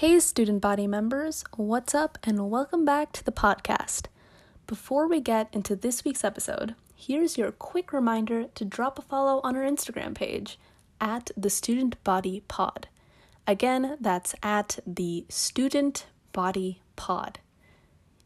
[0.00, 4.06] Hey, student body members, what's up, and welcome back to the podcast.
[4.66, 9.42] Before we get into this week's episode, here's your quick reminder to drop a follow
[9.44, 10.58] on our Instagram page
[11.02, 12.88] at the Student Body Pod.
[13.46, 17.38] Again, that's at the Student Body Pod.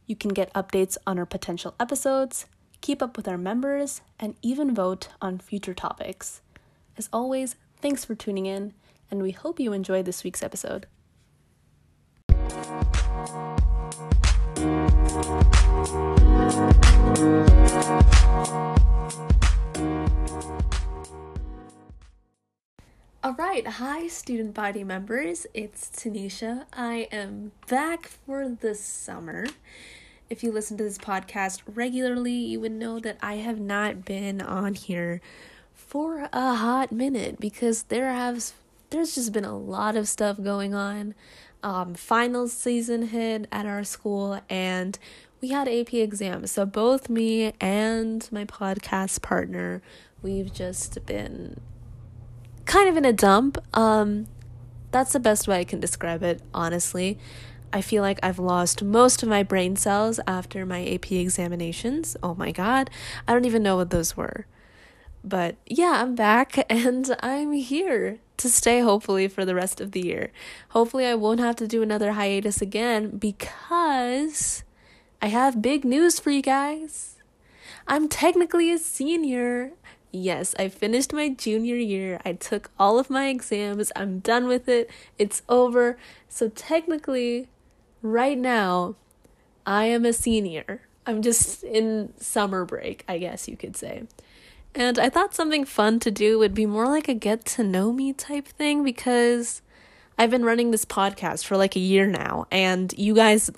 [0.07, 2.47] You can get updates on our potential episodes,
[2.83, 6.41] keep up with our members, and even vote on future topics.
[6.97, 8.75] As always, thanks for tuning in,
[9.11, 10.87] and we hope you enjoyed this week's episode.
[23.23, 25.47] All right, hi student body members.
[25.55, 26.67] It's Tanisha.
[26.75, 29.47] I am back for the summer.
[30.29, 34.43] If you listen to this podcast regularly, you would know that I have not been
[34.43, 35.23] on here
[35.73, 38.53] for a hot minute because there has
[38.91, 41.15] there's just been a lot of stuff going on.
[41.65, 44.99] Um, finals season hit at our school, and
[45.41, 46.51] we had AP exams.
[46.53, 49.81] So both me and my podcast partner,
[50.23, 51.59] we've just been
[52.67, 53.59] kind of in a dump.
[53.77, 54.27] Um,
[54.91, 57.19] that's the best way I can describe it, honestly.
[57.73, 62.17] I feel like I've lost most of my brain cells after my AP examinations.
[62.23, 62.91] Oh my god,
[63.27, 64.47] I don't even know what those were.
[65.25, 70.05] But yeah, I'm back and I'm here to stay hopefully for the rest of the
[70.05, 70.31] year.
[70.71, 74.65] Hopefully, I won't have to do another hiatus again because
[75.23, 77.17] I have big news for you guys.
[77.87, 79.73] I'm technically a senior
[80.17, 82.21] Yes, I finished my junior year.
[82.25, 83.91] I took all of my exams.
[83.97, 84.89] I'm done with it.
[85.19, 85.99] It's over.
[86.29, 87.49] So, technically,
[88.01, 88.95] right now,
[89.67, 90.83] I am a senior.
[91.05, 94.05] I'm just in summer break, I guess you could say.
[94.75, 97.93] And I thought something fun to do would be more like a get to know
[97.93, 99.63] me type thing because
[100.19, 103.51] I've been running this podcast for like a year now, and you guys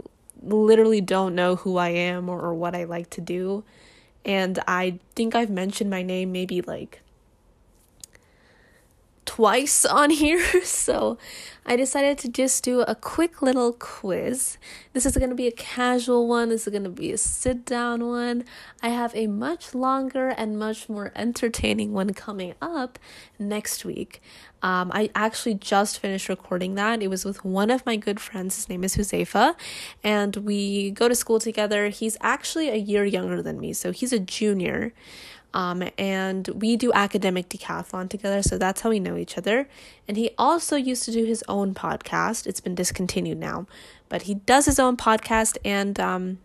[0.43, 3.65] literally don't know who I am or, or what I like to do.
[4.25, 7.01] And I think I've mentioned my name maybe like
[9.27, 10.43] twice on here.
[10.65, 11.19] So
[11.65, 14.57] I decided to just do a quick little quiz.
[14.93, 17.65] This is going to be a casual one, this is going to be a sit
[17.65, 18.45] down one.
[18.83, 22.99] I have a much longer and much more entertaining one coming up
[23.39, 24.23] next week.
[24.63, 27.03] Um, I actually just finished recording that.
[27.03, 28.57] It was with one of my good friends.
[28.57, 29.55] His name is Huzaifa,
[30.03, 31.89] and we go to school together.
[31.89, 34.93] He's actually a year younger than me, so he's a junior.
[35.57, 39.71] Um, and we do academic decathlon together, so that's how we know each other.
[40.07, 42.47] And he also used to do his own podcast.
[42.47, 43.67] It's been discontinued now,
[44.11, 46.41] but he does his own podcast, and um,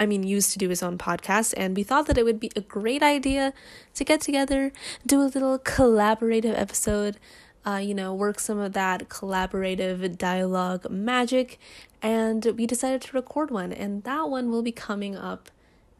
[0.00, 1.54] I, mean, used to do his own podcast.
[1.56, 3.52] And we thought that it would be a great idea
[3.94, 4.72] to get together,
[5.06, 7.16] do a little collaborative episode.
[7.64, 11.60] Uh, you know, work some of that collaborative dialogue magic,
[12.02, 15.48] and we decided to record one, and that one will be coming up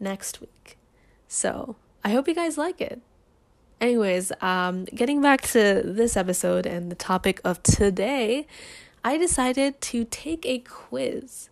[0.01, 0.77] next week.
[1.29, 3.01] So I hope you guys like it.
[3.81, 8.47] Anyways, um, getting back to this episode and the topic of today,
[9.05, 11.49] I decided to take a quiz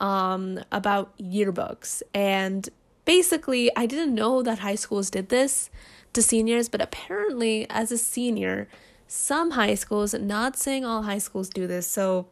[0.00, 2.02] um, about yearbooks.
[2.12, 2.68] And
[3.04, 5.70] basically, I didn't know that high schools did this
[6.12, 8.68] to seniors, but apparently, as a senior,
[9.08, 12.28] some high schools, not saying all high schools do this, so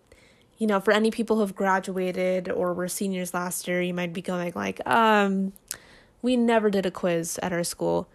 [0.58, 4.12] you know, for any people who have graduated or were seniors last year, you might
[4.12, 5.52] be going like, um,
[6.22, 8.08] we never did a quiz at our school.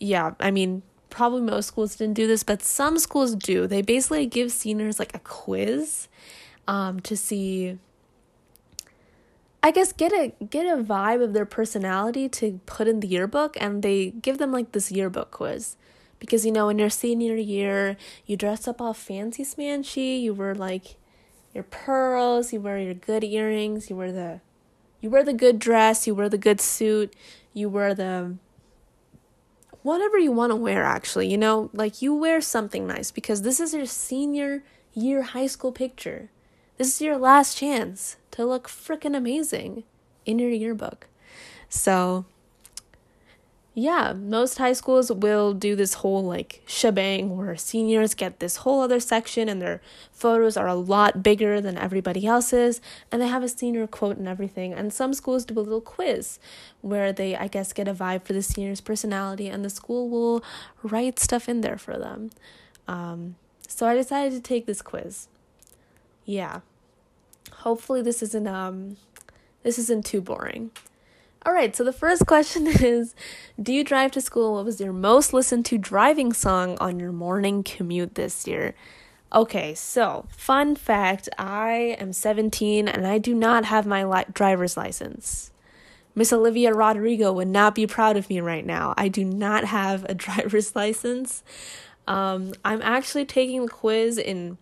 [0.00, 3.66] Yeah, I mean, probably most schools didn't do this, but some schools do.
[3.66, 6.08] They basically give seniors like a quiz
[6.66, 7.78] um, to see
[9.64, 13.56] I guess get a get a vibe of their personality to put in the yearbook
[13.58, 15.76] and they give them like this yearbook quiz.
[16.18, 20.54] Because you know, in your senior year, you dress up all fancy smanchy, you wear
[20.54, 20.96] like
[21.54, 24.40] your pearls, you wear your good earrings, you wear the
[25.04, 27.14] you wear the good dress, you wear the good suit,
[27.52, 28.36] you wear the
[29.82, 33.60] whatever you want to wear actually, you know, like you wear something nice because this
[33.60, 34.64] is your senior
[34.94, 36.30] year high school picture.
[36.78, 39.84] This is your last chance to look freaking amazing
[40.24, 41.06] in your yearbook.
[41.68, 42.24] So,
[43.76, 48.80] yeah, most high schools will do this whole like shebang where seniors get this whole
[48.80, 49.80] other section and their
[50.12, 52.80] photos are a lot bigger than everybody else's
[53.10, 54.72] and they have a senior quote and everything.
[54.72, 56.38] And some schools do a little quiz
[56.82, 60.44] where they, I guess, get a vibe for the senior's personality and the school will
[60.84, 62.30] write stuff in there for them.
[62.86, 63.34] Um,
[63.66, 65.26] so I decided to take this quiz.
[66.24, 66.60] Yeah.
[67.50, 68.98] Hopefully this isn't um
[69.64, 70.70] this isn't too boring.
[71.46, 73.14] All right, so the first question is
[73.60, 74.54] Do you drive to school?
[74.54, 78.74] What was your most listened to driving song on your morning commute this year?
[79.34, 84.76] Okay, so fun fact I am 17 and I do not have my li- driver's
[84.76, 85.50] license.
[86.14, 88.94] Miss Olivia Rodrigo would not be proud of me right now.
[88.96, 91.42] I do not have a driver's license.
[92.06, 94.56] Um, I'm actually taking the quiz in,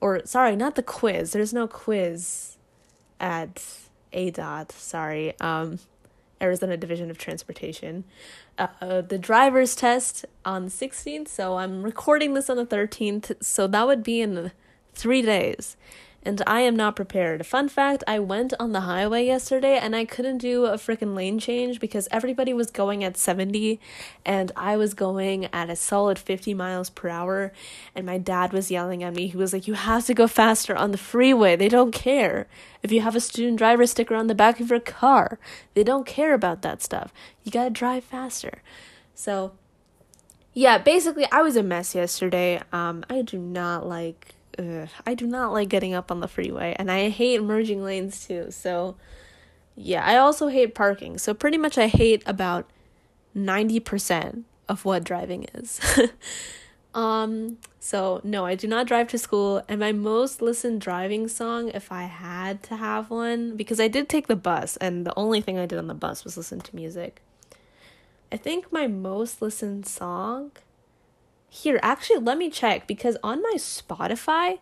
[0.00, 1.32] or sorry, not the quiz.
[1.32, 2.56] There's no quiz
[3.20, 3.62] at
[4.12, 4.72] ADOT.
[4.72, 5.78] Sorry, um,
[6.40, 8.04] Arizona Division of Transportation.
[8.58, 13.66] Uh, the driver's test on the 16th, so I'm recording this on the 13th, so
[13.66, 14.52] that would be in
[14.94, 15.76] three days
[16.28, 17.46] and I am not prepared.
[17.46, 21.38] Fun fact I went on the highway yesterday and I couldn't do a freaking lane
[21.38, 23.80] change because everybody was going at 70
[24.26, 27.50] and I was going at a solid 50 miles per hour.
[27.94, 29.28] And my dad was yelling at me.
[29.28, 31.56] He was like, You have to go faster on the freeway.
[31.56, 32.46] They don't care.
[32.82, 35.38] If you have a student driver sticker on the back of your car,
[35.72, 37.10] they don't care about that stuff.
[37.42, 38.62] You gotta drive faster.
[39.14, 39.52] So,
[40.52, 42.60] yeah, basically, I was a mess yesterday.
[42.70, 46.74] Um, I do not like ugh, I do not like getting up on the freeway
[46.78, 48.50] and I hate merging lanes too.
[48.50, 48.96] So
[49.74, 51.18] yeah, I also hate parking.
[51.18, 52.68] So pretty much I hate about
[53.36, 55.80] 90% of what driving is.
[56.94, 61.70] um so no, I do not drive to school and my most listened driving song
[61.72, 65.40] if I had to have one because I did take the bus and the only
[65.40, 67.22] thing I did on the bus was listen to music.
[68.30, 70.52] I think my most listened song
[71.48, 74.58] here, actually, let me check because on my Spotify,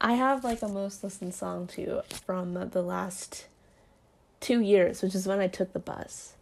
[0.00, 3.46] I have like a most listened song too from the last
[4.40, 6.34] two years, which is when I took the bus.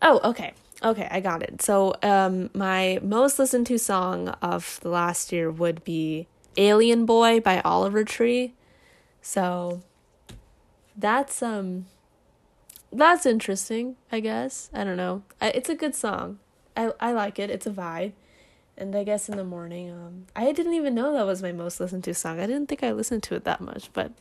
[0.00, 0.54] Oh, okay.
[0.82, 1.60] Okay, I got it.
[1.60, 6.26] So, um, my most listened to song of the last year would be
[6.56, 8.54] Alien Boy by Oliver Tree.
[9.20, 9.82] So,
[10.96, 11.84] that's, um,
[12.90, 14.70] that's interesting, I guess.
[14.72, 15.22] I don't know.
[15.42, 16.38] It's a good song.
[16.74, 17.50] I, I like it.
[17.50, 18.12] It's a vibe
[18.80, 21.78] and I guess in the morning, um, I didn't even know that was my most
[21.78, 22.40] listened to song.
[22.40, 24.12] I didn't think I listened to it that much, but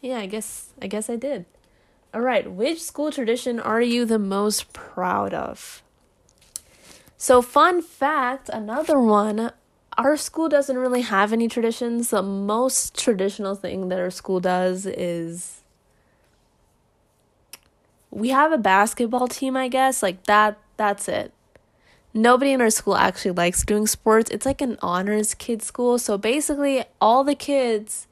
[0.00, 1.46] yeah, I guess I guess I did.
[2.12, 5.82] All right, which school tradition are you the most proud of?
[7.16, 9.52] So, fun fact, another one.
[9.96, 12.10] Our school doesn't really have any traditions.
[12.10, 15.62] The most traditional thing that our school does is
[18.10, 20.02] we have a basketball team, I guess.
[20.02, 21.32] Like that that's it
[22.14, 24.30] nobody in our school actually likes doing sports.
[24.30, 25.98] It's like an honors kid school.
[25.98, 28.06] So basically, all the kids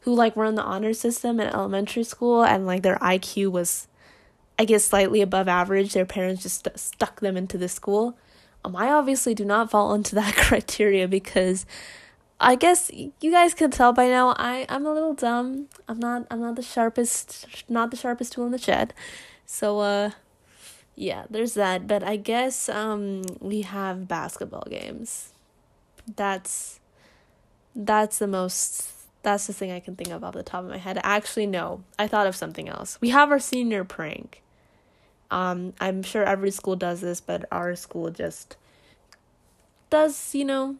[0.00, 3.88] who like were in the honor system in elementary school and like their IQ was,
[4.58, 8.16] I guess, slightly above average, their parents just st- stuck them into the school.
[8.64, 11.66] Um, I obviously do not fall into that criteria because
[12.40, 15.68] I guess you guys can tell by now I I'm a little dumb.
[15.88, 18.94] I'm not I'm not the sharpest not the sharpest tool in the shed.
[19.44, 20.10] So uh
[20.98, 21.86] yeah, there's that.
[21.86, 25.32] But I guess um we have basketball games.
[26.16, 26.80] That's
[27.74, 28.92] that's the most
[29.22, 30.98] that's the thing I can think of off the top of my head.
[31.04, 32.98] Actually, no, I thought of something else.
[33.00, 34.42] We have our senior prank.
[35.30, 38.56] Um, I'm sure every school does this, but our school just
[39.90, 40.76] does, you know,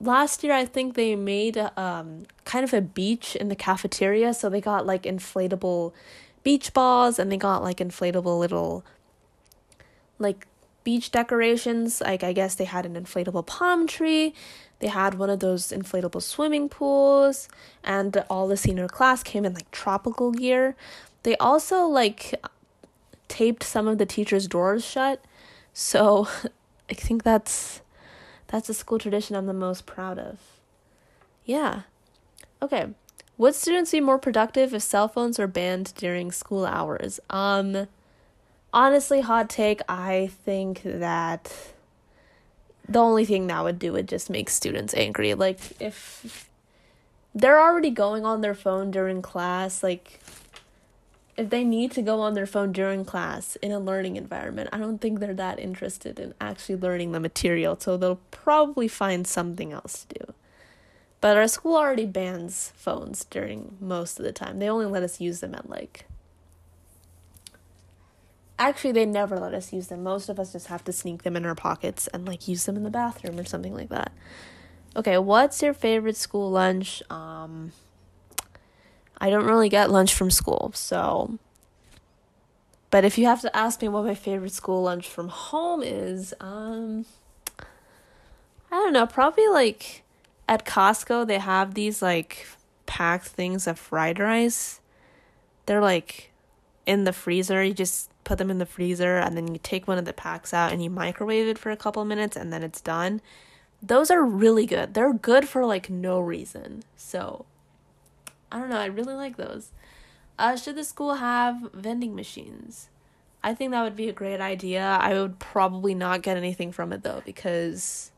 [0.00, 4.48] last year I think they made um kind of a beach in the cafeteria, so
[4.48, 5.92] they got like inflatable
[6.44, 8.84] beach balls and they got like inflatable little
[10.20, 10.46] like
[10.84, 12.00] beach decorations.
[12.00, 14.34] Like I guess they had an inflatable palm tree.
[14.78, 17.48] They had one of those inflatable swimming pools,
[17.84, 20.74] and all the senior class came in like tropical gear.
[21.22, 22.34] They also like
[23.28, 25.22] taped some of the teachers' doors shut.
[25.72, 26.28] So
[26.90, 27.82] I think that's
[28.48, 30.38] that's a school tradition I'm the most proud of.
[31.44, 31.82] Yeah.
[32.62, 32.88] Okay.
[33.38, 37.20] Would students be more productive if cell phones were banned during school hours?
[37.30, 37.86] Um
[38.72, 41.52] honestly, hot take, I think that
[42.88, 45.34] the only thing that would do would just make students angry.
[45.34, 46.48] Like, if
[47.34, 50.20] they're already going on their phone during class, like,
[51.36, 54.78] if they need to go on their phone during class in a learning environment, I
[54.78, 59.72] don't think they're that interested in actually learning the material, so they'll probably find something
[59.72, 60.34] else to do.
[61.20, 64.58] But our school already bans phones during most of the time.
[64.58, 66.06] They only let us use them at like
[68.60, 70.02] Actually, they never let us use them.
[70.02, 72.76] Most of us just have to sneak them in our pockets and like use them
[72.76, 74.12] in the bathroom or something like that.
[74.94, 77.02] Okay, what's your favorite school lunch?
[77.08, 77.72] Um
[79.18, 81.38] I don't really get lunch from school, so
[82.90, 86.34] but if you have to ask me what my favorite school lunch from home is,
[86.38, 87.06] um
[88.70, 90.02] I don't know, probably like
[90.46, 92.46] at Costco they have these like
[92.84, 94.80] packed things of fried rice.
[95.64, 96.30] They're like
[96.84, 97.64] in the freezer.
[97.64, 100.54] You just put them in the freezer and then you take one of the packs
[100.54, 103.20] out and you microwave it for a couple minutes and then it's done.
[103.82, 104.94] those are really good.
[104.94, 106.84] They're good for like no reason.
[106.96, 107.44] So
[108.52, 109.72] I don't know, I really like those.
[110.38, 112.88] Uh, should the school have vending machines?
[113.42, 114.84] I think that would be a great idea.
[115.00, 118.12] I would probably not get anything from it though because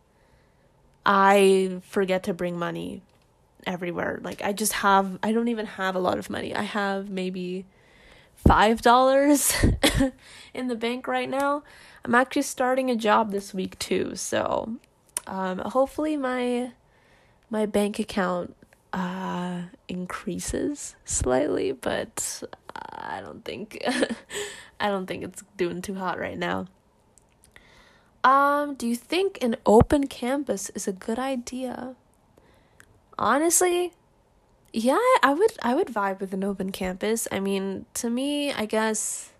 [1.06, 3.00] I forget to bring money
[3.66, 4.20] everywhere.
[4.22, 6.54] Like I just have I don't even have a lot of money.
[6.54, 7.64] I have maybe
[8.46, 9.54] five dollars
[10.54, 11.62] in the bank right now.
[12.04, 14.76] I'm actually starting a job this week too, so
[15.26, 16.72] um, hopefully my
[17.50, 18.56] my bank account
[18.92, 22.42] uh, increases slightly, but
[22.74, 23.78] I don't think
[24.80, 26.66] I don't think it's doing too hot right now.
[28.24, 31.96] Um, do you think an open campus is a good idea?
[33.18, 33.92] Honestly,
[34.72, 37.28] yeah, I would I would vibe with an open campus.
[37.30, 39.30] I mean, to me, I guess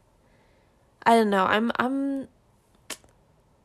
[1.05, 1.45] I don't know.
[1.47, 2.29] I'm I'm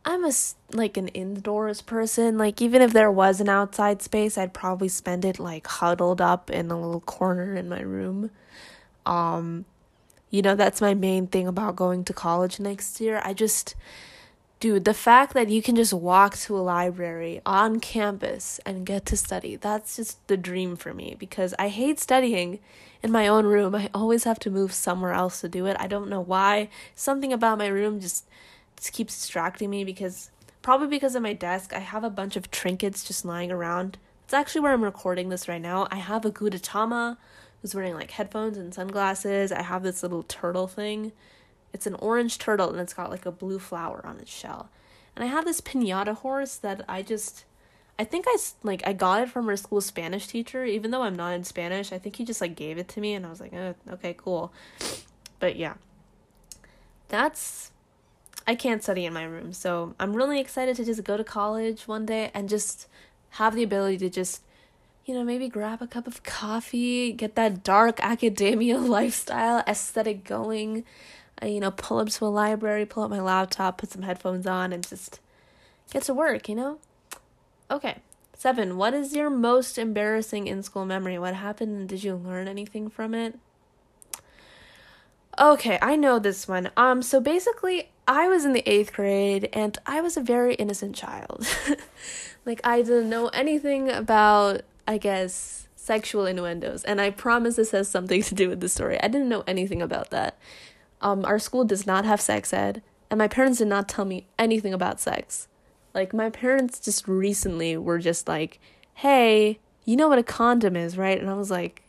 [0.05, 0.31] I'm a
[0.71, 2.37] like an indoors person.
[2.37, 6.49] Like even if there was an outside space, I'd probably spend it like huddled up
[6.49, 8.31] in a little corner in my room.
[9.05, 9.65] Um
[10.31, 13.21] you know, that's my main thing about going to college next year.
[13.23, 13.75] I just
[14.59, 19.05] dude, the fact that you can just walk to a library on campus and get
[19.07, 22.59] to study, that's just the dream for me because I hate studying
[23.03, 23.75] in my own room.
[23.75, 25.77] I always have to move somewhere else to do it.
[25.79, 26.69] I don't know why.
[26.95, 28.25] Something about my room just
[28.75, 30.29] just keeps distracting me because
[30.61, 33.97] probably because of my desk, I have a bunch of trinkets just lying around.
[34.23, 35.87] It's actually where I'm recording this right now.
[35.89, 37.17] I have a Gudetama
[37.61, 39.51] who's wearing like headphones and sunglasses.
[39.51, 41.11] I have this little turtle thing.
[41.77, 44.69] It's an orange turtle and it's got like a blue flower on its shell.
[45.15, 47.45] And I have this pinata horse that I just
[47.99, 51.15] I think I like I got it from our school Spanish teacher even though I'm
[51.15, 51.91] not in Spanish.
[51.91, 54.15] I think he just like gave it to me and I was like, oh, "Okay,
[54.17, 54.51] cool."
[55.39, 55.75] But yeah.
[57.09, 57.71] That's
[58.47, 59.51] I can't study in my room.
[59.51, 62.87] So I'm really excited to just go to college one day and just
[63.31, 64.41] have the ability to just,
[65.05, 70.85] you know, maybe grab a cup of coffee, get that dark academia lifestyle aesthetic going.
[71.41, 74.47] I, you know, pull up to a library, pull up my laptop, put some headphones
[74.47, 75.19] on, and just
[75.91, 76.79] get to work, you know?
[77.69, 77.97] Okay.
[78.33, 81.17] Seven, what is your most embarrassing in school memory?
[81.17, 81.75] What happened?
[81.75, 83.39] and Did you learn anything from it?
[85.39, 86.71] Okay, I know this one.
[86.77, 90.95] Um, so basically, I was in the eighth grade and I was a very innocent
[90.95, 91.47] child.
[92.45, 96.83] like, I didn't know anything about, I guess, sexual innuendos.
[96.83, 99.01] And I promise this has something to do with the story.
[99.01, 100.37] I didn't know anything about that.
[101.01, 104.27] Um, our school does not have sex ed, and my parents did not tell me
[104.37, 105.47] anything about sex.
[105.93, 108.59] Like, my parents just recently were just like,
[108.95, 111.19] hey, you know what a condom is, right?
[111.19, 111.83] And I was like,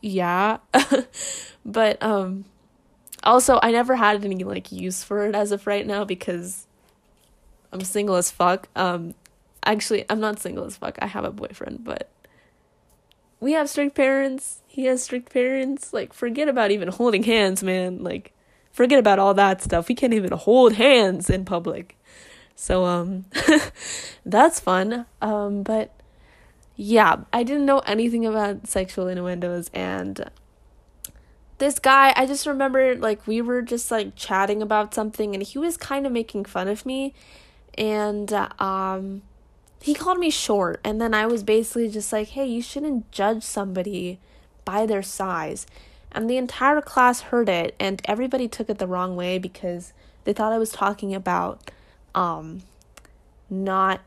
[0.00, 0.58] yeah.
[1.64, 2.44] but, um,
[3.24, 6.66] also, I never had any like use for it as of right now because
[7.72, 8.68] I'm single as fuck.
[8.74, 9.14] Um
[9.64, 10.98] actually, I'm not single as fuck.
[11.00, 12.10] I have a boyfriend, but
[13.42, 14.62] we have strict parents.
[14.68, 15.92] He has strict parents.
[15.92, 18.02] Like forget about even holding hands, man.
[18.02, 18.32] Like
[18.70, 19.88] forget about all that stuff.
[19.88, 21.98] We can't even hold hands in public.
[22.54, 23.24] So um
[24.24, 25.06] that's fun.
[25.20, 25.92] Um but
[26.76, 30.30] yeah, I didn't know anything about sexual innuendos and
[31.58, 35.58] this guy, I just remember like we were just like chatting about something and he
[35.58, 37.12] was kind of making fun of me
[37.76, 39.22] and uh, um
[39.82, 43.42] he called me short and then I was basically just like, "Hey, you shouldn't judge
[43.42, 44.20] somebody
[44.64, 45.66] by their size."
[46.12, 49.92] And the entire class heard it and everybody took it the wrong way because
[50.24, 51.70] they thought I was talking about
[52.14, 52.62] um
[53.50, 54.00] not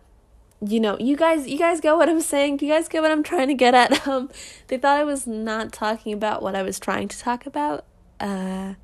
[0.61, 2.57] you know, you guys you guys get what I'm saying?
[2.57, 4.07] Do you guys get what I'm trying to get at?
[4.07, 4.29] Um
[4.67, 7.85] they thought I was not talking about what I was trying to talk about.
[8.19, 8.75] Uh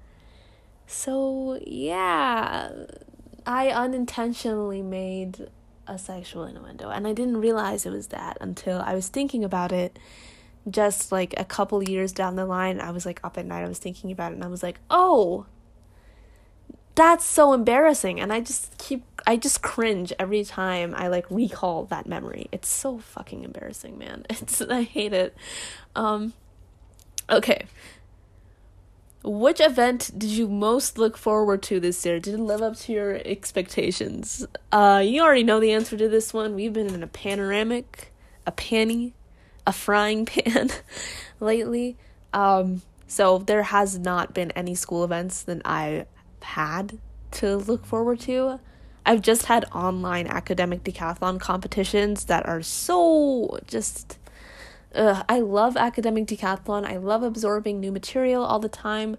[0.88, 2.71] so yeah,
[3.45, 5.48] I unintentionally made
[5.88, 9.72] a sexual innuendo and I didn't realize it was that until I was thinking about
[9.72, 9.98] it
[10.70, 12.80] just like a couple years down the line.
[12.80, 14.80] I was like up at night I was thinking about it and I was like,
[14.90, 15.48] "Oh,
[16.96, 21.86] that's so embarrassing and i just keep i just cringe every time i like recall
[21.86, 22.48] that memory.
[22.52, 24.26] It's so fucking embarrassing man.
[24.30, 25.36] It's i hate it.
[25.96, 26.34] Um
[27.30, 27.66] okay
[29.24, 32.20] which event did you most look forward to this year?
[32.20, 34.46] Did it live up to your expectations?
[34.72, 36.56] Uh, you already know the answer to this one.
[36.56, 38.12] We've been in a panoramic,
[38.48, 39.13] a panny,
[39.68, 40.70] a frying pan
[41.40, 41.98] lately.
[42.34, 46.06] Um, so there has not been any school events that I
[46.42, 46.98] had
[47.32, 48.60] to look forward to.
[49.06, 54.18] I've just had online academic decathlon competitions that are so just.
[54.93, 56.86] Ugh, I love academic decathlon.
[56.86, 59.17] I love absorbing new material all the time.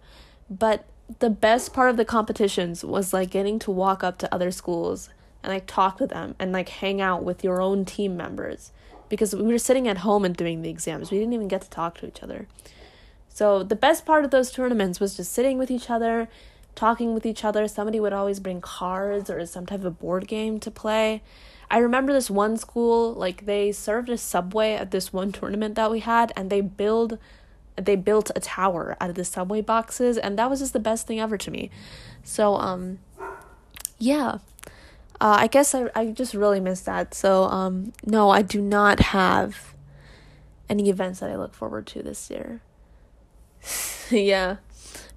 [0.51, 0.85] But
[1.19, 5.09] the best part of the competitions was like getting to walk up to other schools
[5.43, 8.71] and like talk to them and like hang out with your own team members
[9.09, 11.11] because we were sitting at home and doing the exams.
[11.11, 12.47] We didn't even get to talk to each other.
[13.29, 16.29] So the best part of those tournaments was just sitting with each other,
[16.75, 17.67] talking with each other.
[17.67, 21.23] Somebody would always bring cards or some type of board game to play.
[21.73, 25.91] I remember this one school, like they served a subway at this one tournament that
[25.91, 27.19] we had and they build
[27.77, 31.07] they built a tower out of the subway boxes and that was just the best
[31.07, 31.71] thing ever to me.
[32.23, 32.99] So um
[33.99, 34.39] yeah.
[35.19, 37.15] Uh, I guess I I just really miss that.
[37.15, 39.75] So um no, I do not have
[40.69, 42.61] any events that I look forward to this year.
[44.11, 44.57] yeah.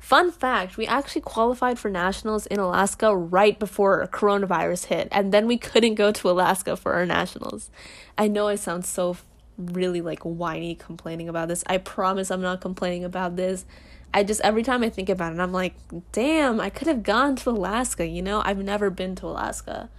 [0.05, 5.47] Fun fact, we actually qualified for nationals in Alaska right before coronavirus hit, and then
[5.47, 7.71] we couldn't go to Alaska for our nationals.
[8.15, 9.17] I know I sound so
[9.57, 11.63] really like whiny complaining about this.
[11.65, 13.65] I promise I'm not complaining about this.
[14.13, 15.73] I just every time I think about it, I'm like,
[16.11, 18.43] damn, I could have gone to Alaska, you know?
[18.45, 19.89] I've never been to Alaska.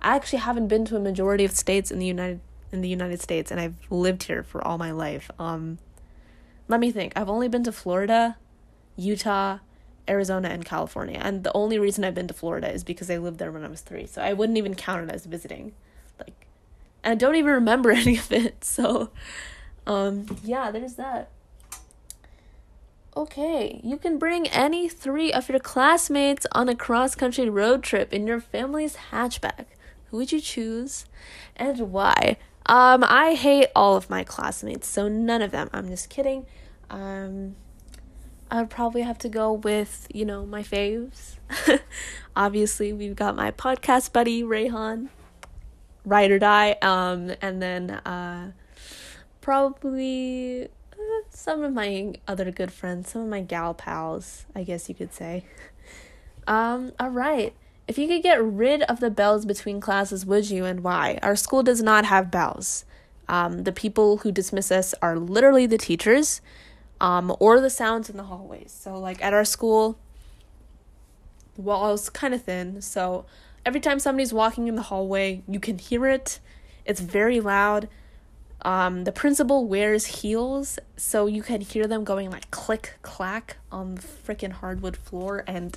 [0.00, 2.40] I actually haven't been to a majority of states in the United
[2.72, 5.30] in the United States and I've lived here for all my life.
[5.38, 5.76] Um
[6.68, 7.12] let me think.
[7.16, 8.38] I've only been to Florida,
[8.96, 9.58] Utah,
[10.08, 11.18] Arizona, and California.
[11.22, 13.68] And the only reason I've been to Florida is because I lived there when I
[13.68, 14.06] was three.
[14.06, 15.72] So I wouldn't even count it as visiting.
[16.18, 16.46] Like,
[17.02, 18.64] and I don't even remember any of it.
[18.64, 19.10] So,
[19.86, 21.30] um, yeah, there's that.
[23.14, 28.10] Okay, you can bring any three of your classmates on a cross country road trip
[28.10, 29.66] in your family's hatchback.
[30.06, 31.04] Who would you choose
[31.54, 32.38] and why?
[32.64, 35.68] Um, I hate all of my classmates, so none of them.
[35.74, 36.46] I'm just kidding.
[36.88, 37.56] Um,
[38.52, 41.36] I would probably have to go with, you know, my faves.
[42.36, 45.08] Obviously, we've got my podcast buddy, Rayhan,
[46.04, 48.52] Ride or Die, um, and then uh,
[49.40, 50.98] probably uh,
[51.30, 55.12] some of my other good friends, some of my gal pals, I guess you could
[55.14, 55.44] say.
[56.44, 57.54] Um, all right.
[57.86, 61.20] If you could get rid of the bells between classes, would you and why?
[61.22, 62.84] Our school does not have bells.
[63.28, 66.40] Um, the people who dismiss us are literally the teachers
[67.02, 68.72] um, or the sounds in the hallways.
[68.72, 69.98] So, like at our school,
[71.56, 72.80] the wall's kind of thin.
[72.80, 73.26] So,
[73.66, 76.38] every time somebody's walking in the hallway, you can hear it.
[76.86, 77.88] It's very loud.
[78.64, 83.96] Um, the principal wears heels, so you can hear them going like click clack on
[83.96, 85.76] the freaking hardwood floor, and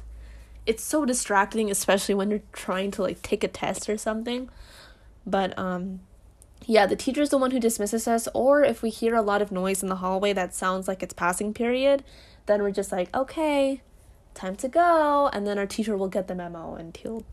[0.67, 4.49] it's so distracting, especially when you're trying to like take a test or something.
[5.25, 6.01] But um
[6.65, 9.51] yeah, the teacher's the one who dismisses us, or if we hear a lot of
[9.51, 12.03] noise in the hallway that sounds like it's passing period,
[12.45, 13.81] then we're just like, okay,
[14.33, 17.23] time to go, and then our teacher will get the memo and he'll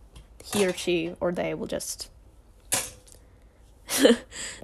[0.43, 2.11] he or she or they will just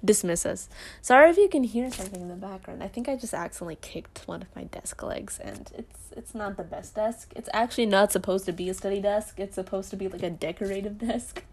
[0.05, 0.69] dismiss us.
[1.03, 2.83] Sorry if you can hear something in the background.
[2.83, 6.57] I think I just accidentally kicked one of my desk legs and it's it's not
[6.57, 7.33] the best desk.
[7.37, 9.39] It's actually not supposed to be a study desk.
[9.39, 11.45] It's supposed to be like a decorative desk.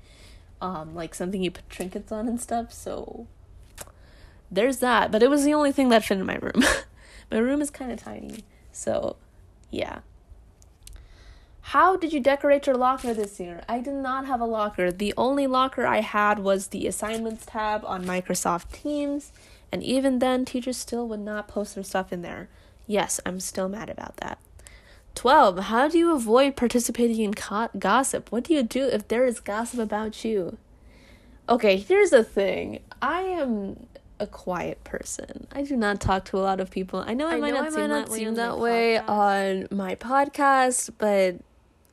[0.61, 2.73] Um like something you put trinkets on and stuff.
[2.73, 3.27] So
[4.51, 6.63] there's that, but it was the only thing that fit in my room.
[7.31, 8.43] my room is kind of tiny.
[8.71, 9.17] So,
[9.71, 9.99] yeah.
[11.69, 13.63] How did you decorate your locker this year?
[13.67, 14.91] I did not have a locker.
[14.91, 19.31] The only locker I had was the assignments tab on Microsoft Teams,
[19.71, 22.49] and even then, teachers still would not post their stuff in there.
[22.85, 24.37] Yes, I'm still mad about that.
[25.15, 25.59] 12.
[25.59, 28.31] How do you avoid participating in co- gossip?
[28.31, 30.57] What do you do if there is gossip about you?
[31.47, 32.79] Okay, here's the thing.
[33.01, 33.87] I am
[34.19, 35.47] a quiet person.
[35.51, 37.03] I do not talk to a lot of people.
[37.05, 38.97] I know I, I might know not, I seem, might not that seem that way
[38.97, 41.35] on my podcast, but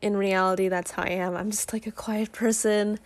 [0.00, 1.36] in reality that's how I am.
[1.36, 2.98] I'm just like a quiet person.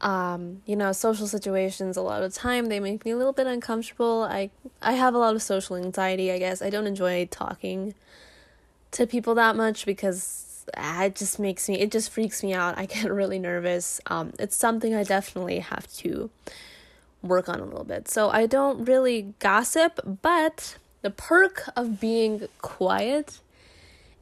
[0.00, 3.34] Um, you know, social situations a lot of the time they make me a little
[3.34, 4.22] bit uncomfortable.
[4.22, 6.62] I I have a lot of social anxiety, I guess.
[6.62, 7.94] I don't enjoy talking
[8.92, 12.78] to people that much because it just makes me it just freaks me out.
[12.78, 14.00] I get really nervous.
[14.06, 16.30] Um, it's something I definitely have to
[17.22, 18.08] work on a little bit.
[18.08, 23.40] So I don't really gossip, but the perk of being quiet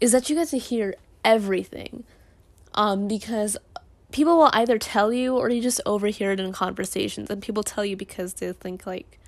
[0.00, 2.04] is that you get to hear everything.
[2.74, 3.56] Um, because
[4.12, 7.84] people will either tell you or you just overhear it in conversations and people tell
[7.84, 9.18] you because they think like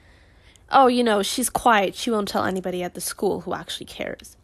[0.71, 4.37] oh you know she's quiet she won't tell anybody at the school who actually cares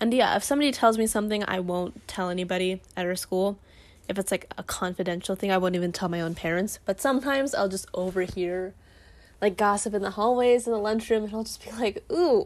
[0.00, 3.58] and yeah if somebody tells me something i won't tell anybody at our school
[4.08, 7.54] if it's like a confidential thing i won't even tell my own parents but sometimes
[7.54, 8.74] i'll just overhear
[9.40, 12.44] like gossip in the hallways in the lunchroom and i'll just be like ooh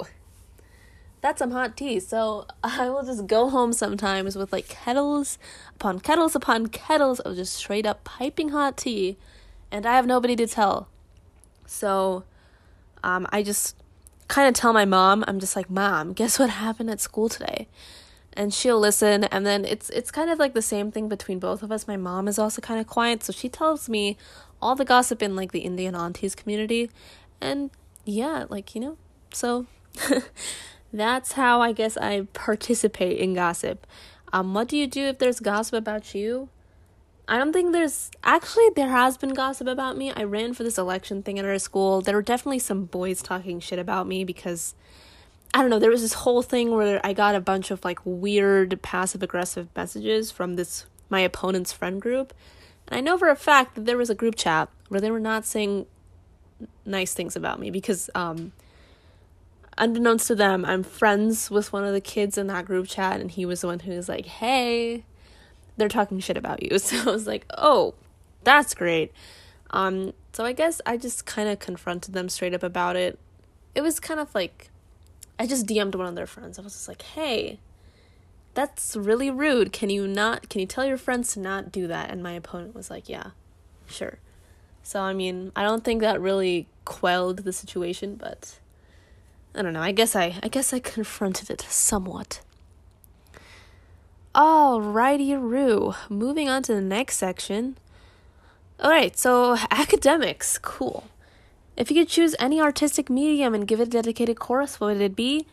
[1.24, 2.00] that's some hot tea.
[2.00, 5.38] So I will just go home sometimes with like kettles
[5.74, 9.16] upon kettles upon kettles of just straight up piping hot tea,
[9.70, 10.86] and I have nobody to tell.
[11.66, 12.24] So
[13.02, 13.74] um, I just
[14.34, 17.68] kind of tell my mom, I'm just like, Mom, guess what happened at school today?
[18.36, 21.62] and she'll listen and then it's it's kind of like the same thing between both
[21.62, 21.86] of us.
[21.86, 24.16] My mom is also kind of quiet so she tells me
[24.60, 26.90] all the gossip in like the indian aunties community.
[27.40, 27.70] And
[28.04, 28.96] yeah like you know
[29.32, 29.66] so
[30.92, 33.86] that's how i guess i participate in gossip.
[34.32, 36.48] Um what do you do if there's gossip about you
[37.26, 40.12] I don't think there's actually there has been gossip about me.
[40.12, 42.02] I ran for this election thing at our school.
[42.02, 44.74] There were definitely some boys talking shit about me because
[45.54, 48.00] I don't know, there was this whole thing where I got a bunch of like
[48.04, 52.34] weird passive aggressive messages from this my opponent's friend group.
[52.88, 55.20] And I know for a fact that there was a group chat where they were
[55.20, 55.86] not saying
[56.84, 58.52] nice things about me because um
[59.78, 63.30] unbeknownst to them, I'm friends with one of the kids in that group chat and
[63.30, 65.04] he was the one who was like, "Hey,
[65.76, 67.94] they're talking shit about you." So I was like, "Oh,
[68.42, 69.12] that's great."
[69.70, 73.18] Um so I guess I just kind of confronted them straight up about it.
[73.74, 74.70] It was kind of like
[75.38, 76.58] I just DM'd one of their friends.
[76.58, 77.58] I was just like, hey,
[78.54, 79.72] that's really rude.
[79.72, 82.10] Can you not, can you tell your friends to not do that?
[82.10, 83.30] And my opponent was like, yeah,
[83.86, 84.18] sure.
[84.82, 88.58] So, I mean, I don't think that really quelled the situation, but
[89.54, 89.82] I don't know.
[89.82, 92.40] I guess I, I guess I confronted it somewhat.
[94.34, 95.94] Alrighty, Roo.
[96.08, 97.76] Moving on to the next section.
[98.82, 100.58] Alright, so academics.
[100.58, 101.04] Cool.
[101.76, 105.00] If you could choose any artistic medium and give it a dedicated course, what would
[105.00, 105.46] it be?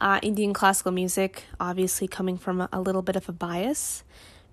[0.00, 4.04] Uh, Indian classical music, obviously coming from a, little bit of a bias,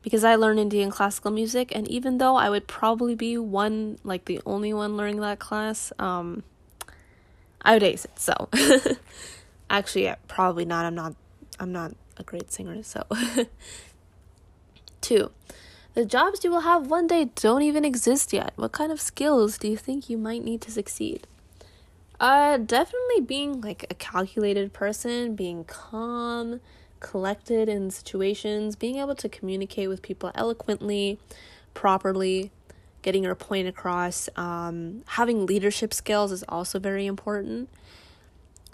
[0.01, 4.25] because I learned Indian classical music, and even though I would probably be one, like
[4.25, 6.41] the only one learning that class, um,
[7.61, 8.17] I would ace it.
[8.17, 8.49] So,
[9.69, 10.85] actually, yeah, probably not.
[10.85, 11.15] I'm not.
[11.59, 12.83] I'm not a great singer.
[12.83, 13.05] So,
[15.01, 15.31] two.
[15.93, 18.51] The jobs you will have one day don't even exist yet.
[18.57, 21.25] What kind of skills do you think you might need to succeed?
[22.19, 26.59] Uh, definitely being like a calculated person, being calm,
[26.99, 31.19] collected in situations, being able to communicate with people eloquently,
[31.73, 32.51] properly,
[33.01, 34.27] getting your point across.
[34.35, 37.69] Um, having leadership skills is also very important.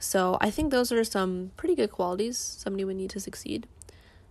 [0.01, 3.67] So I think those are some pretty good qualities somebody would need to succeed.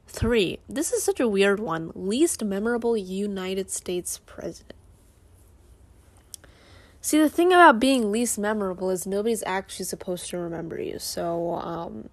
[0.09, 1.92] Three, this is such a weird one.
[1.94, 4.74] Least memorable United States president.
[7.00, 10.98] See, the thing about being least memorable is nobody's actually supposed to remember you.
[10.98, 12.11] So, um,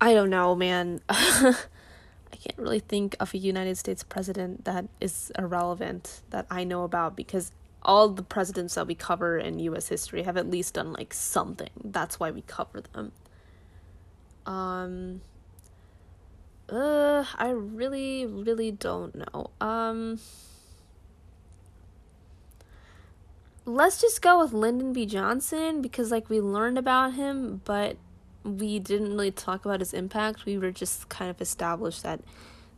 [0.00, 1.00] I don't know, man.
[1.08, 6.84] I can't really think of a United States president that is irrelevant that I know
[6.84, 7.50] about because
[7.84, 11.70] all the presidents that we cover in US history have at least done like something.
[11.84, 13.12] That's why we cover them.
[14.46, 15.20] Um,
[16.68, 19.50] uh, I really, really don't know.
[19.60, 20.18] Um,
[23.64, 25.06] let's just go with Lyndon B.
[25.06, 27.96] Johnson because, like, we learned about him, but
[28.44, 30.46] we didn't really talk about his impact.
[30.46, 32.20] We were just kind of established that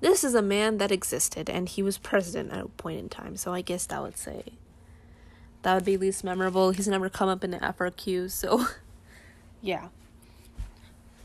[0.01, 3.37] this is a man that existed and he was president at a point in time.
[3.37, 4.45] So I guess that would say
[5.65, 6.71] that would be least memorable.
[6.71, 8.67] He's never come up in the FRQ, so
[9.61, 9.89] yeah.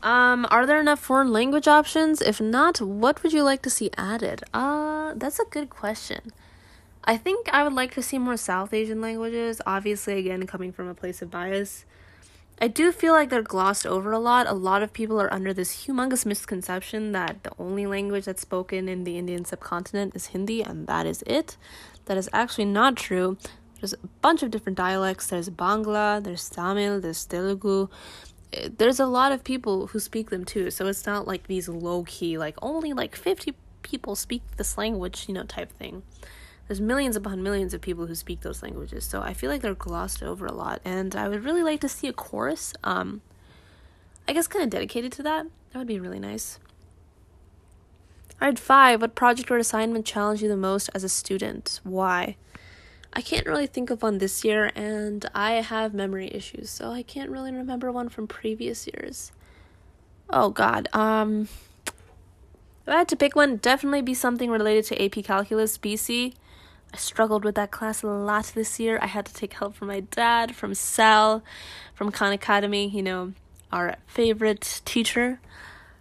[0.02, 2.22] Um, are there enough foreign language options?
[2.22, 4.42] If not, what would you like to see added?
[4.52, 6.32] Uh, that's a good question.
[7.04, 10.88] I think I would like to see more South Asian languages, obviously, again, coming from
[10.88, 11.84] a place of bias.
[12.62, 14.46] I do feel like they're glossed over a lot.
[14.46, 18.86] A lot of people are under this humongous misconception that the only language that's spoken
[18.86, 21.56] in the Indian subcontinent is Hindi, and that is it.
[22.04, 23.38] That is actually not true.
[23.80, 25.26] There's a bunch of different dialects.
[25.26, 27.88] There's Bangla, there's Tamil, there's Telugu,
[28.76, 30.70] there's a lot of people who speak them too.
[30.70, 35.26] So it's not like these low key, like only like 50 people speak this language,
[35.28, 36.02] you know, type thing.
[36.66, 39.04] There's millions upon millions of people who speak those languages.
[39.04, 40.80] So I feel like they're glossed over a lot.
[40.84, 43.22] And I would really like to see a course, um,
[44.28, 45.46] I guess kind of dedicated to that.
[45.72, 46.58] That would be really nice.
[48.40, 49.00] All right, five.
[49.00, 51.80] What project or assignment challenged you the most as a student?
[51.82, 52.36] Why?
[53.12, 57.02] I can't really think of one this year, and I have memory issues, so I
[57.02, 59.32] can't really remember one from previous years.
[60.28, 61.48] Oh God, um,
[61.86, 66.34] if I had to pick one, definitely be something related to AP Calculus BC.
[66.92, 68.98] I struggled with that class a lot this year.
[69.02, 71.42] I had to take help from my dad, from Sal,
[71.94, 73.32] from Khan Academy, you know,
[73.72, 75.40] our favorite teacher.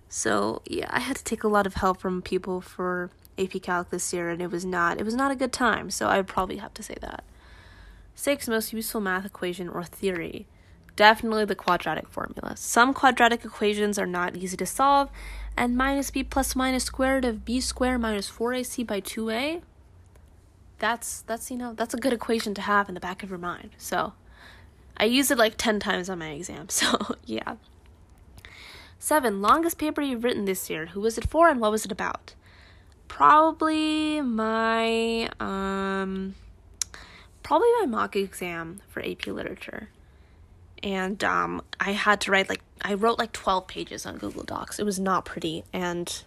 [0.10, 3.90] So yeah, I had to take a lot of help from people for AP Calc
[3.90, 5.90] this year, and it was not it was not a good time.
[5.90, 7.24] So I would probably have to say that.
[8.16, 10.46] Six most useful math equation or theory.
[10.96, 12.58] Definitely the quadratic formula.
[12.58, 15.10] Some quadratic equations are not easy to solve,
[15.56, 19.62] and minus b plus minus square root of b squared minus 4ac by 2a.
[20.80, 23.40] That's that's you know that's a good equation to have in the back of your
[23.40, 23.72] mind.
[23.78, 24.14] So
[25.00, 26.68] I used it like 10 times on my exam.
[26.70, 27.56] So, yeah.
[29.02, 30.88] Seven, longest paper you've written this year.
[30.88, 32.34] Who was it for and what was it about?
[33.10, 36.36] Probably my um
[37.44, 39.90] probably my mock exam for AP literature.
[40.82, 44.80] And um I had to write like I wrote like 12 pages on Google Docs.
[44.80, 46.24] It was not pretty and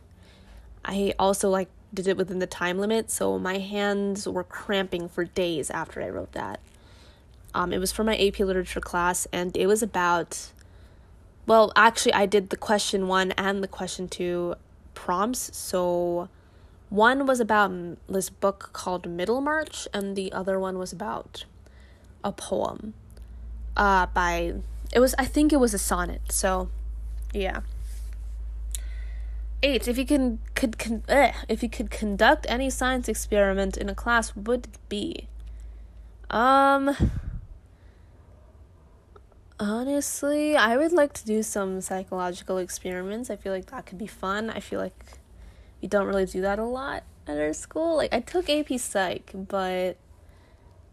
[0.84, 5.24] I also like did it within the time limit, so my hands were cramping for
[5.24, 6.60] days after I wrote that.
[7.54, 10.52] Um, it was for my AP literature class, and it was about.
[11.44, 14.54] Well, actually, I did the question one and the question two
[14.94, 15.54] prompts.
[15.56, 16.28] So,
[16.92, 17.72] one was about
[18.06, 21.46] this book called Middlemarch, and the other one was about
[22.22, 22.92] a poem
[23.76, 24.54] uh, by.
[24.92, 26.30] It was, I think it was a sonnet.
[26.30, 26.68] So,
[27.32, 27.60] yeah.
[29.62, 29.88] Eight.
[29.88, 33.94] If you can could con- ugh, if you could conduct any science experiment in a
[33.94, 35.28] class, what would it be?
[36.28, 36.94] Um.
[39.58, 43.30] Honestly, I would like to do some psychological experiments.
[43.30, 44.50] I feel like that could be fun.
[44.50, 45.21] I feel like
[45.82, 47.96] we don't really do that a lot at our school.
[47.96, 49.96] Like I took AP Psych, but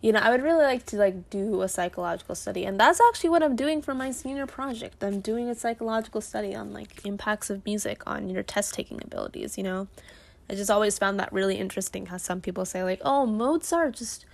[0.02, 2.66] you know, I would really like to like do a psychological study.
[2.66, 5.04] And that's actually what I'm doing for my senior project.
[5.04, 9.58] I'm doing a psychological study on like impacts of music on your test taking abilities,
[9.58, 9.88] you know.
[10.50, 14.26] I just always found that really interesting how some people say like, "Oh, Mozart just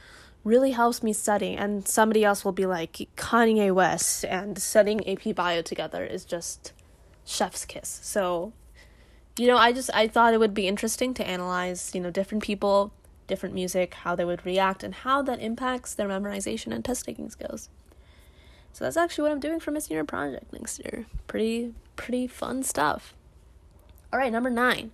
[0.44, 5.34] really helps me study." And somebody else will be like, "Kanye West and studying AP
[5.34, 6.72] Bio together is just
[7.26, 8.54] chef's kiss." So,
[9.38, 12.44] you know, I just I thought it would be interesting to analyze, you know, different
[12.44, 12.92] people
[13.28, 17.30] different music, how they would react, and how that impacts their memorization and test taking
[17.30, 17.70] skills.
[18.74, 21.06] So that's actually what I'm doing for my senior project next year.
[21.28, 23.14] Pretty, pretty fun stuff.
[24.12, 24.92] All right, number nine.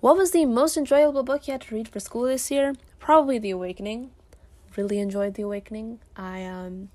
[0.00, 2.74] What was the most enjoyable book you had to read for school this year?
[2.98, 4.10] Probably The Awakening.
[4.76, 6.00] Really enjoyed The Awakening.
[6.16, 6.90] I um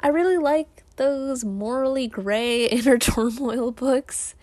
[0.00, 4.34] I really like those morally gray inner turmoil books.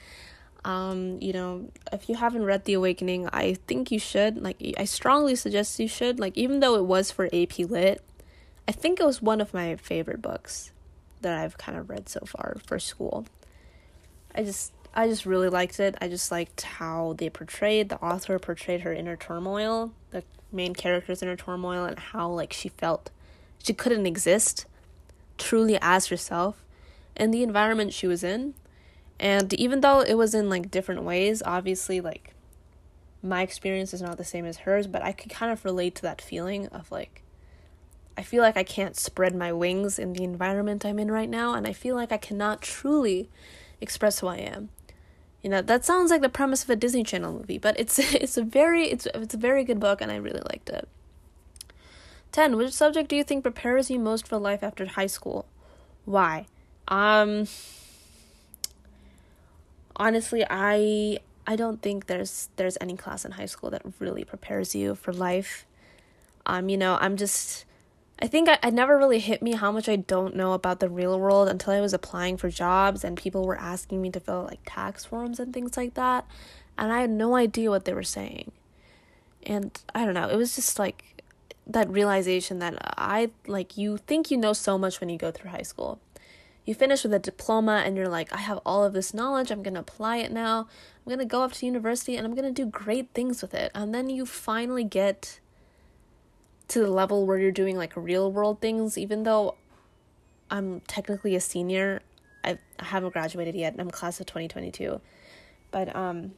[0.65, 4.41] Um, you know, if you haven't read The Awakening, I think you should.
[4.41, 6.19] Like, I strongly suggest you should.
[6.19, 8.03] Like, even though it was for AP Lit,
[8.67, 10.71] I think it was one of my favorite books
[11.21, 13.25] that I've kind of read so far for school.
[14.35, 15.95] I just, I just really liked it.
[16.01, 21.21] I just liked how they portrayed the author portrayed her inner turmoil, the main character's
[21.21, 23.11] inner turmoil, and how like she felt
[23.63, 24.65] she couldn't exist
[25.37, 26.63] truly as herself
[27.15, 28.53] in the environment she was in
[29.19, 32.33] and even though it was in like different ways, obviously like
[33.21, 36.01] my experience is not the same as hers, but I could kind of relate to
[36.03, 37.23] that feeling of like
[38.17, 41.53] I feel like I can't spread my wings in the environment I'm in right now
[41.53, 43.29] and I feel like I cannot truly
[43.79, 44.69] express who I am.
[45.41, 48.37] You know, that sounds like the premise of a Disney Channel movie, but it's it's
[48.37, 50.87] a very it's it's a very good book and I really liked it.
[52.31, 52.57] 10.
[52.57, 55.45] Which subject do you think prepares you most for life after high school?
[56.05, 56.45] Why?
[56.87, 57.47] Um
[59.99, 64.73] honestly, I I don't think there's there's any class in high school that really prepares
[64.73, 65.65] you for life.
[66.45, 67.65] Um, you know, I'm just
[68.21, 70.89] I think I, it never really hit me how much I don't know about the
[70.89, 74.41] real world until I was applying for jobs and people were asking me to fill
[74.41, 76.25] out like tax forms and things like that.
[76.77, 78.51] And I had no idea what they were saying.
[79.43, 81.23] And I don't know, it was just like
[81.65, 85.51] that realization that I like you think you know so much when you go through
[85.51, 85.99] high school
[86.65, 89.63] you finish with a diploma and you're like, I have all of this knowledge, I'm
[89.75, 90.67] to apply it now.
[91.05, 93.71] I'm to go up to university and I'm to do great things with it.
[93.73, 95.39] And then you finally get
[96.67, 99.55] to the level where you're doing like real world things, even though
[100.51, 102.01] I'm technically a senior.
[102.43, 103.75] I, I haven't graduated yet.
[103.79, 105.01] I'm class of 2022.
[105.71, 106.33] But um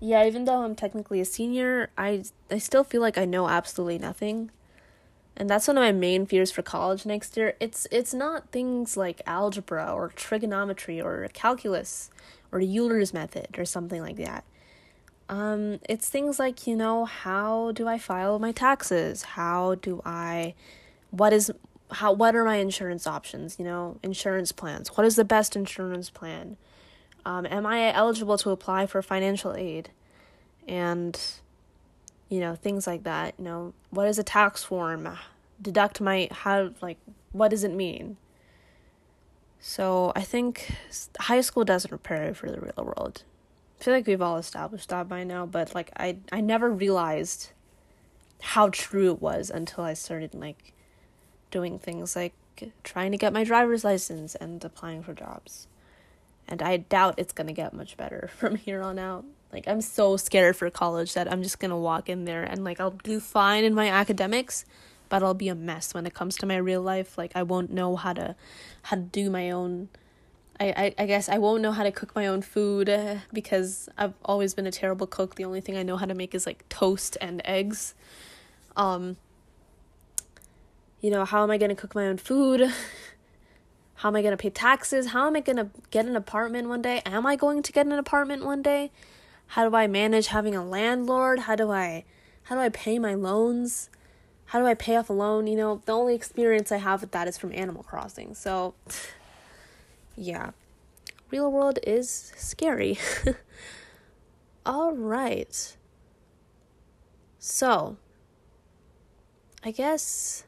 [0.00, 3.98] yeah, even though I'm technically a senior, I I still feel like I know absolutely
[3.98, 4.52] nothing
[5.38, 7.54] and that's one of my main fears for college next year.
[7.60, 12.10] It's it's not things like algebra or trigonometry or calculus
[12.50, 14.44] or euler's method or something like that.
[15.28, 19.22] Um it's things like you know how do i file my taxes?
[19.22, 20.54] How do i
[21.10, 21.52] what is
[21.92, 23.60] how what are my insurance options?
[23.60, 24.88] You know insurance plans.
[24.96, 26.56] What is the best insurance plan?
[27.24, 29.90] Um, am i eligible to apply for financial aid?
[30.66, 31.16] And
[32.28, 35.08] you know things like that you know what is a tax form?
[35.60, 36.98] Deduct my how like
[37.32, 38.16] what does it mean?
[39.60, 40.76] So i think
[41.20, 43.24] high school doesn't prepare you for the real world.
[43.80, 47.50] I feel like we've all established that by now but like i i never realized
[48.40, 50.72] how true it was until i started like
[51.50, 52.34] doing things like
[52.82, 55.66] trying to get my driver's license and applying for jobs.
[56.46, 59.80] And i doubt it's going to get much better from here on out like I'm
[59.80, 63.20] so scared for college that I'm just to walk in there and like I'll do
[63.20, 64.64] fine in my academics,
[65.08, 67.16] but I'll be a mess when it comes to my real life.
[67.16, 68.36] Like I won't know how to
[68.82, 69.88] how to do my own
[70.60, 72.90] I, I, guess I won't know how to cook my own food
[73.32, 75.36] because I've always been a terrible cook.
[75.36, 77.94] The only thing I know how to make is like toast and eggs.
[78.76, 79.16] Um,
[81.00, 82.72] you know, how am I going to cook my own food?
[83.94, 85.08] How am I going to pay taxes?
[85.08, 87.02] How am I going to get an apartment one day?
[87.04, 88.92] Am I going to get an apartment one day?
[89.48, 91.40] How do I manage having a landlord?
[91.40, 92.04] How do I
[92.44, 93.90] how do I pay my loans?
[94.46, 95.46] How do I pay off a loan?
[95.46, 98.34] You know, the only experience I have with that is from Animal Crossing.
[98.34, 98.74] So
[100.16, 100.50] yeah.
[101.30, 102.98] Real world is scary.
[104.66, 105.76] All right.
[107.38, 107.96] So,
[109.64, 110.44] I guess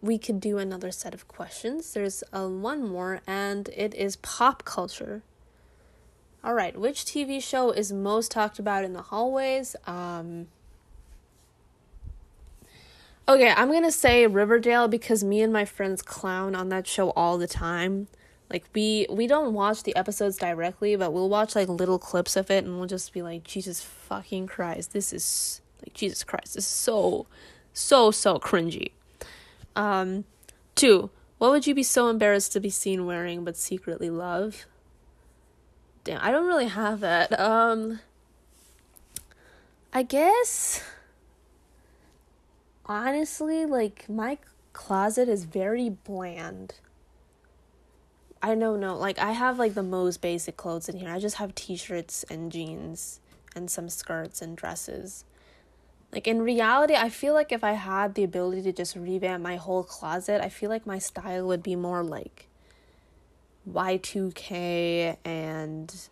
[0.00, 1.92] we could do another set of questions.
[1.92, 5.22] There's uh, one more, and it is pop culture.
[6.44, 9.74] All right, which TV show is most talked about in the hallways?
[9.86, 10.46] Um,
[13.28, 17.36] okay, I'm gonna say Riverdale because me and my friends clown on that show all
[17.36, 18.06] the time.
[18.48, 22.50] Like we we don't watch the episodes directly, but we'll watch like little clips of
[22.50, 26.64] it, and we'll just be like, Jesus fucking Christ, this is like Jesus Christ, this
[26.64, 27.26] is so,
[27.72, 28.92] so so cringy.
[29.74, 30.24] Um,
[30.76, 34.66] two, what would you be so embarrassed to be seen wearing but secretly love?
[36.06, 37.38] Damn, I don't really have that.
[37.38, 37.98] Um,
[39.92, 40.80] I guess,
[42.84, 44.38] honestly, like, my
[44.72, 46.74] closet is very bland.
[48.40, 51.10] I don't know, like, I have, like, the most basic clothes in here.
[51.10, 53.18] I just have t shirts and jeans
[53.56, 55.24] and some skirts and dresses.
[56.12, 59.56] Like in reality, I feel like if I had the ability to just revamp my
[59.56, 62.45] whole closet, I feel like my style would be more like
[63.70, 66.08] Y2K and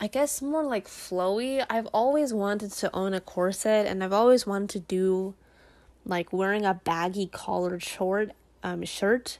[0.00, 1.64] I guess more like flowy.
[1.68, 5.34] I've always wanted to own a corset and I've always wanted to do
[6.06, 8.30] like wearing a baggy collared short
[8.62, 9.38] um shirt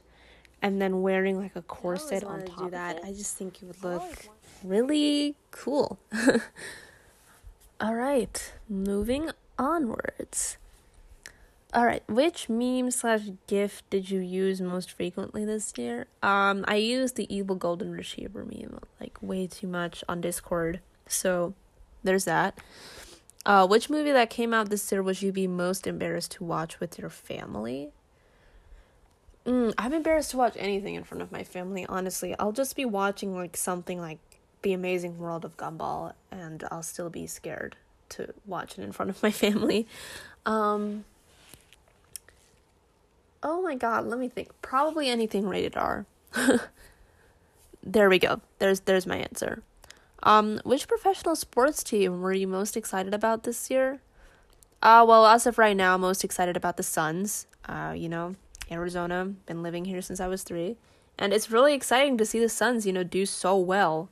[0.61, 2.99] and then wearing like a corset on top of that.
[3.03, 4.27] I just think it would look
[4.63, 5.99] really cool.
[7.81, 10.57] All right, moving onwards.
[11.73, 16.07] All right, which meme slash GIF did you use most frequently this year?
[16.21, 21.53] Um, I used the evil golden retriever meme like way too much on Discord, so
[22.03, 22.59] there's that.
[23.45, 26.81] Uh, which movie that came out this year would you be most embarrassed to watch
[26.81, 27.91] with your family?
[29.45, 31.85] Mm, I'm embarrassed to watch anything in front of my family.
[31.87, 34.19] Honestly, I'll just be watching like something like
[34.61, 37.77] The Amazing World of Gumball, and I'll still be scared
[38.09, 39.87] to watch it in front of my family.
[40.45, 41.05] Um,
[43.43, 44.49] oh my god, let me think.
[44.61, 46.05] Probably anything rated R.
[47.83, 48.41] there we go.
[48.59, 49.63] There's there's my answer.
[50.23, 54.01] Um, which professional sports team were you most excited about this year?
[54.81, 57.47] Uh, well, as of right now, most excited about the Suns.
[57.65, 58.35] Uh, you know,
[58.71, 60.77] Arizona, been living here since I was three.
[61.17, 64.09] And it's really exciting to see the Suns, you know, do so well.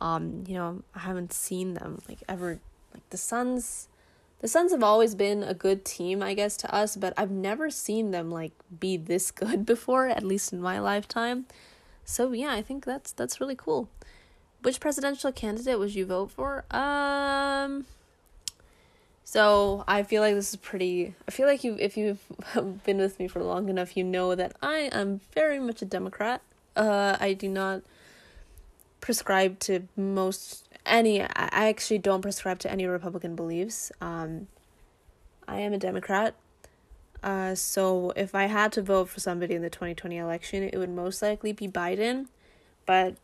[0.00, 2.60] Um, you know, I haven't seen them like ever
[2.92, 3.88] like the Suns
[4.44, 7.70] the Suns have always been a good team, I guess, to us, but I've never
[7.70, 11.46] seen them like be this good before, at least in my lifetime.
[12.04, 13.88] So yeah, I think that's that's really cool.
[14.60, 16.66] Which presidential candidate would you vote for?
[16.70, 17.86] Um
[19.24, 22.20] so I feel like this is pretty I feel like you if you've
[22.84, 26.42] been with me for long enough, you know that I am very much a Democrat.
[26.76, 27.80] Uh I do not
[29.00, 31.28] prescribe to most any I
[31.68, 33.90] actually don't prescribe to any Republican beliefs.
[34.00, 34.48] Um,
[35.46, 36.34] I am a Democrat.
[37.22, 40.90] Uh, so if I had to vote for somebody in the 2020 election, it would
[40.90, 42.26] most likely be Biden.
[42.84, 43.16] But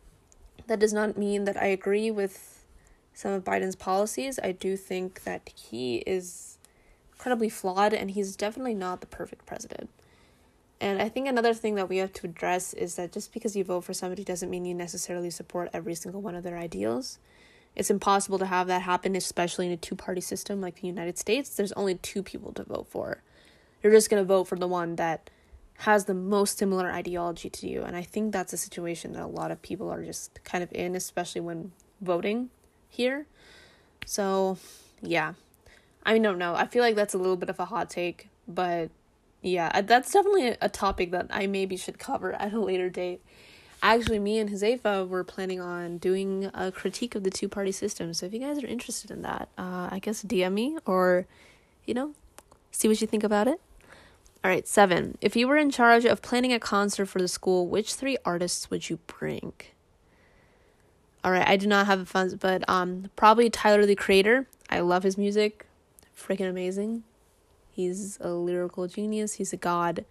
[0.66, 2.64] that does not mean that I agree with
[3.12, 4.38] some of Biden's policies.
[4.42, 6.58] I do think that he is
[7.12, 9.90] incredibly flawed and he's definitely not the perfect president.
[10.80, 13.64] And I think another thing that we have to address is that just because you
[13.64, 17.18] vote for somebody doesn't mean you necessarily support every single one of their ideals.
[17.76, 21.18] It's impossible to have that happen, especially in a two party system like the United
[21.18, 21.50] States.
[21.50, 23.22] There's only two people to vote for.
[23.82, 25.30] You're just going to vote for the one that
[25.78, 27.82] has the most similar ideology to you.
[27.82, 30.70] And I think that's a situation that a lot of people are just kind of
[30.72, 32.50] in, especially when voting
[32.88, 33.26] here.
[34.04, 34.58] So,
[35.00, 35.34] yeah.
[36.04, 36.54] I don't know.
[36.54, 38.90] I feel like that's a little bit of a hot take, but
[39.42, 43.22] yeah, that's definitely a topic that I maybe should cover at a later date
[43.82, 48.12] actually me and Hazefa were planning on doing a critique of the two party system.
[48.14, 51.26] So if you guys are interested in that, uh, I guess DM me or,
[51.86, 52.14] you know,
[52.70, 53.60] see what you think about it.
[54.42, 55.18] All right, seven.
[55.20, 58.70] If you were in charge of planning a concert for the school, which three artists
[58.70, 59.52] would you bring?
[61.22, 64.46] All right, I do not have the funds, but um, probably Tyler the Creator.
[64.70, 65.66] I love his music,
[66.16, 67.04] freaking amazing.
[67.70, 69.34] He's a lyrical genius.
[69.34, 70.06] He's a god.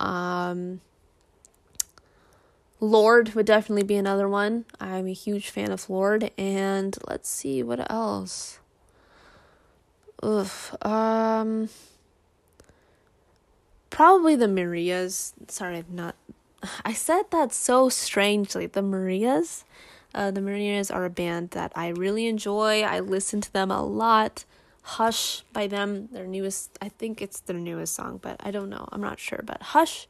[0.00, 0.80] Um,
[2.84, 4.66] Lorde would definitely be another one.
[4.80, 6.30] I'm a huge fan of Lorde.
[6.36, 8.58] And let's see, what else?
[10.22, 10.48] Ugh.
[10.82, 11.68] Um.
[13.90, 15.34] Probably the Marias.
[15.48, 16.16] Sorry, I'm not.
[16.84, 18.66] I said that so strangely.
[18.66, 19.64] The Marias.
[20.14, 22.82] Uh, the Marias are a band that I really enjoy.
[22.82, 24.44] I listen to them a lot.
[24.82, 28.86] Hush by them, their newest, I think it's their newest song, but I don't know.
[28.92, 29.40] I'm not sure.
[29.42, 30.06] But Hush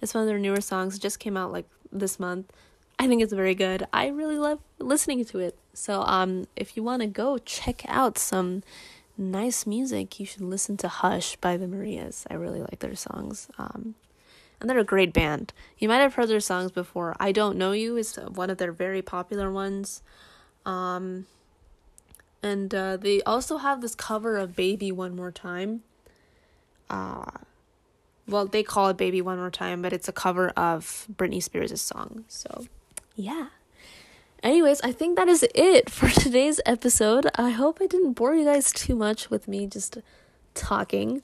[0.00, 0.96] is one of their newer songs.
[0.96, 1.68] It just came out like
[1.98, 2.52] this month.
[2.98, 3.86] I think it's very good.
[3.92, 5.58] I really love listening to it.
[5.74, 8.62] So um if you want to go check out some
[9.18, 12.26] nice music, you should listen to Hush by the Marias.
[12.30, 13.48] I really like their songs.
[13.58, 13.94] Um
[14.58, 15.52] and they're a great band.
[15.78, 17.14] You might have heard their songs before.
[17.20, 20.02] I Don't Know You is one of their very popular ones.
[20.64, 21.26] Um
[22.42, 25.82] and uh, they also have this cover of Baby One More Time.
[26.88, 27.24] Uh,
[28.28, 31.80] well, they call it Baby One More Time, but it's a cover of Britney Spears'
[31.80, 32.24] song.
[32.28, 32.66] So,
[33.14, 33.48] yeah.
[34.42, 37.28] Anyways, I think that is it for today's episode.
[37.36, 39.98] I hope I didn't bore you guys too much with me just
[40.56, 41.22] talking.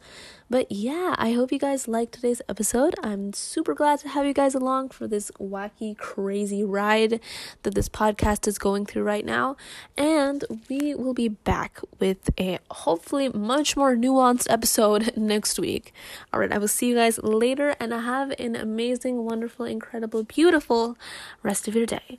[0.50, 2.94] But yeah, I hope you guys liked today's episode.
[3.02, 7.20] I'm super glad to have you guys along for this wacky, crazy ride
[7.62, 9.56] that this podcast is going through right now.
[9.96, 15.94] And we will be back with a hopefully much more nuanced episode next week.
[16.32, 20.98] All right, I will see you guys later and have an amazing, wonderful, incredible, beautiful
[21.42, 22.18] rest of your day.